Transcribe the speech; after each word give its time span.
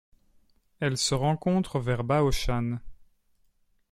Elle 0.79 0.97
se 0.97 1.13
rencontre 1.13 1.79
vers 1.79 2.03
Baoshan. 2.03 2.79